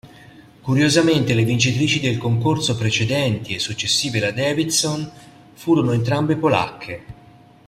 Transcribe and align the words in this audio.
Curiosamente, 0.61 1.35
le 1.35 1.43
vincitrici 1.43 1.99
del 1.99 2.17
concorso 2.17 2.75
precedenti 2.75 3.53
e 3.53 3.59
successive 3.59 4.17
alla 4.17 4.31
Davidson 4.31 5.07
furono 5.53 5.91
entrambe 5.91 6.37
Polacche. 6.37 7.05